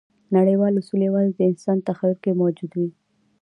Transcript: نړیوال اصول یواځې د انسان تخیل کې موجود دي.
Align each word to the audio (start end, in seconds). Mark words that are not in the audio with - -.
نړیوال 0.35 0.73
اصول 0.81 1.01
یواځې 1.09 1.31
د 1.35 1.41
انسان 1.49 1.77
تخیل 1.87 2.15
کې 2.23 2.31
موجود 2.41 2.69
دي. 2.77 2.87